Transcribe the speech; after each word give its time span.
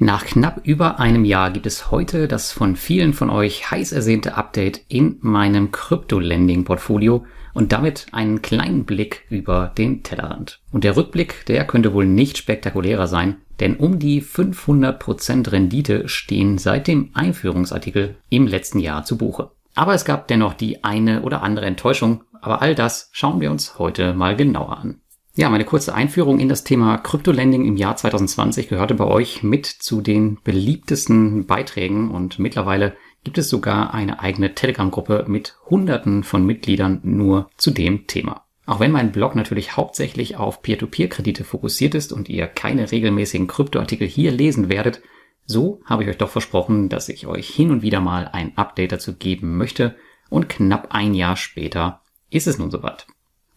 Nach 0.00 0.24
knapp 0.24 0.60
über 0.62 1.00
einem 1.00 1.24
Jahr 1.24 1.50
gibt 1.50 1.66
es 1.66 1.90
heute 1.90 2.28
das 2.28 2.52
von 2.52 2.76
vielen 2.76 3.12
von 3.14 3.30
euch 3.30 3.72
heiß 3.72 3.90
ersehnte 3.90 4.36
Update 4.36 4.82
in 4.86 5.16
meinem 5.22 5.72
Crypto-Lending-Portfolio 5.72 7.26
und 7.52 7.72
damit 7.72 8.06
einen 8.12 8.40
kleinen 8.40 8.84
Blick 8.84 9.26
über 9.28 9.72
den 9.76 10.04
Tellerrand. 10.04 10.60
Und 10.70 10.84
der 10.84 10.96
Rückblick, 10.96 11.44
der 11.46 11.66
könnte 11.66 11.94
wohl 11.94 12.06
nicht 12.06 12.38
spektakulärer 12.38 13.08
sein, 13.08 13.38
denn 13.58 13.74
um 13.74 13.98
die 13.98 14.22
500% 14.22 15.50
Rendite 15.50 16.08
stehen 16.08 16.58
seit 16.58 16.86
dem 16.86 17.10
Einführungsartikel 17.14 18.18
im 18.30 18.46
letzten 18.46 18.78
Jahr 18.78 19.02
zu 19.02 19.18
Buche. 19.18 19.50
Aber 19.74 19.94
es 19.94 20.04
gab 20.04 20.28
dennoch 20.28 20.54
die 20.54 20.84
eine 20.84 21.22
oder 21.22 21.42
andere 21.42 21.66
Enttäuschung, 21.66 22.22
aber 22.40 22.62
all 22.62 22.76
das 22.76 23.10
schauen 23.10 23.40
wir 23.40 23.50
uns 23.50 23.80
heute 23.80 24.14
mal 24.14 24.36
genauer 24.36 24.78
an. 24.78 25.00
Ja, 25.38 25.48
meine 25.50 25.64
kurze 25.64 25.94
Einführung 25.94 26.40
in 26.40 26.48
das 26.48 26.64
Thema 26.64 26.98
Kryptolending 26.98 27.64
im 27.64 27.76
Jahr 27.76 27.94
2020 27.94 28.66
gehörte 28.68 28.94
bei 28.94 29.04
euch 29.04 29.44
mit 29.44 29.66
zu 29.66 30.00
den 30.00 30.40
beliebtesten 30.42 31.46
Beiträgen 31.46 32.10
und 32.10 32.40
mittlerweile 32.40 32.96
gibt 33.22 33.38
es 33.38 33.48
sogar 33.48 33.94
eine 33.94 34.18
eigene 34.18 34.56
Telegram-Gruppe 34.56 35.26
mit 35.28 35.56
Hunderten 35.70 36.24
von 36.24 36.44
Mitgliedern 36.44 37.02
nur 37.04 37.50
zu 37.56 37.70
dem 37.70 38.08
Thema. 38.08 38.46
Auch 38.66 38.80
wenn 38.80 38.90
mein 38.90 39.12
Blog 39.12 39.36
natürlich 39.36 39.76
hauptsächlich 39.76 40.36
auf 40.36 40.60
Peer-to-Peer-Kredite 40.60 41.44
fokussiert 41.44 41.94
ist 41.94 42.12
und 42.12 42.28
ihr 42.28 42.48
keine 42.48 42.90
regelmäßigen 42.90 43.46
Kryptoartikel 43.46 44.08
hier 44.08 44.32
lesen 44.32 44.68
werdet, 44.68 45.02
so 45.46 45.80
habe 45.84 46.02
ich 46.02 46.08
euch 46.08 46.18
doch 46.18 46.30
versprochen, 46.30 46.88
dass 46.88 47.08
ich 47.08 47.28
euch 47.28 47.48
hin 47.48 47.70
und 47.70 47.82
wieder 47.82 48.00
mal 48.00 48.26
ein 48.26 48.58
Update 48.58 48.90
dazu 48.90 49.14
geben 49.14 49.56
möchte 49.56 49.94
und 50.30 50.48
knapp 50.48 50.88
ein 50.90 51.14
Jahr 51.14 51.36
später 51.36 52.02
ist 52.28 52.48
es 52.48 52.58
nun 52.58 52.72
soweit. 52.72 53.06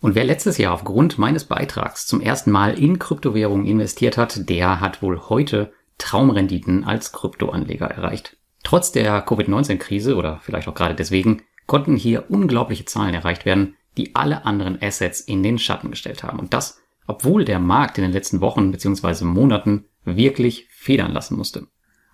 Und 0.02 0.16
wer 0.16 0.24
letztes 0.24 0.58
Jahr 0.58 0.74
aufgrund 0.74 1.20
meines 1.20 1.46
Beitrags 1.46 2.08
zum 2.08 2.22
ersten 2.22 2.50
Mal 2.50 2.78
in 2.78 2.98
Kryptowährungen 2.98 3.68
investiert 3.68 4.18
hat, 4.18 4.50
der 4.50 4.82
hat 4.82 5.04
wohl 5.04 5.30
heute 5.30 5.72
Traumrenditen 6.00 6.84
als 6.84 7.12
Kryptoanleger 7.12 7.86
erreicht. 7.86 8.36
Trotz 8.64 8.92
der 8.92 9.22
Covid-19-Krise 9.22 10.16
oder 10.16 10.40
vielleicht 10.42 10.68
auch 10.68 10.74
gerade 10.74 10.96
deswegen 10.96 11.44
konnten 11.68 11.96
hier 11.96 12.32
unglaubliche 12.32 12.86
Zahlen 12.86 13.14
erreicht 13.14 13.46
werden, 13.46 13.76
die 13.96 14.16
alle 14.16 14.44
anderen 14.46 14.82
Assets 14.82 15.22
in 15.22 15.44
den 15.44 15.60
Schatten 15.60 15.92
gestellt 15.92 16.24
haben. 16.24 16.40
Und 16.40 16.54
das, 16.54 16.82
obwohl 17.06 17.46
der 17.46 17.60
Markt 17.60 18.00
in 18.00 18.04
den 18.04 18.14
letzten 18.14 18.42
Wochen 18.42 18.72
bzw. 18.72 19.26
Monaten 19.26 19.86
wirklich 20.04 20.68
federn 20.72 21.12
lassen 21.12 21.38
musste. 21.38 21.68